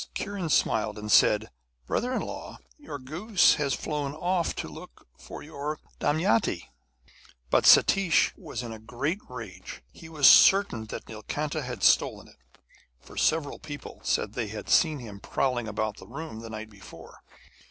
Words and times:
Kiran 0.15 0.49
smiled, 0.49 0.97
and 0.97 1.11
said: 1.11 1.51
'Brother 1.85 2.11
in 2.11 2.23
law, 2.23 2.57
your 2.79 2.97
goose 2.97 3.53
has 3.61 3.75
flown 3.75 4.15
off 4.15 4.55
to 4.55 4.67
look 4.67 5.07
for 5.15 5.43
your 5.43 5.77
Damaynti.' 5.99 6.61
To 6.61 6.63
find 6.63 6.63
Satish 6.63 6.65
a 6.65 6.65
wife. 7.05 7.51
But 7.51 7.65
Satish 7.67 8.33
was 8.35 8.63
in 8.63 8.71
a 8.71 8.79
great 8.79 9.19
rage. 9.29 9.83
He 9.93 10.09
was 10.09 10.25
certain 10.27 10.85
that 10.85 11.05
Nilkanta 11.07 11.61
had 11.61 11.83
stolen 11.83 12.27
it 12.29 12.57
for 12.99 13.15
several 13.15 13.59
people 13.59 14.01
said 14.03 14.33
they 14.33 14.47
had 14.47 14.69
seen 14.69 14.97
him 14.97 15.19
prowling 15.19 15.67
about 15.67 15.97
the 15.97 16.07
room 16.07 16.39
the 16.39 16.49
night 16.49 16.71
before. 16.71 17.21